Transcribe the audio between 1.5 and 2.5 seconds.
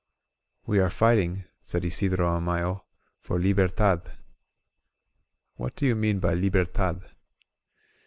said Isidro